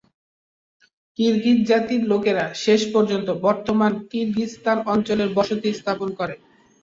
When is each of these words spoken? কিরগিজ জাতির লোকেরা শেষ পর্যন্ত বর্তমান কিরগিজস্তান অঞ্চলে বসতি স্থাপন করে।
কিরগিজ 1.19 1.59
জাতির 1.69 2.01
লোকেরা 2.11 2.45
শেষ 2.63 2.81
পর্যন্ত 2.93 3.27
বর্তমান 3.45 3.91
কিরগিজস্তান 4.09 4.77
অঞ্চলে 4.93 5.25
বসতি 5.37 5.69
স্থাপন 5.79 6.09
করে। 6.19 6.35